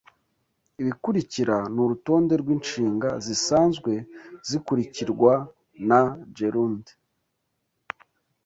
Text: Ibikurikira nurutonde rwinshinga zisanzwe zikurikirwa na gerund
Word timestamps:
Ibikurikira 0.81 1.57
nurutonde 1.73 2.33
rwinshinga 2.41 3.09
zisanzwe 3.25 3.91
zikurikirwa 4.47 5.33
na 5.89 6.01
gerund 6.35 6.85